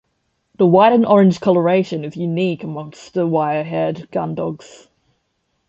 The 0.57 0.65
white 0.65 0.93
and 0.93 1.05
orange 1.05 1.39
coloration 1.39 2.03
is 2.05 2.17
unique 2.17 2.63
amongst 2.63 3.13
the 3.13 3.27
wire-haired 3.27 4.09
gun 4.09 4.33
dogs. 4.33 4.87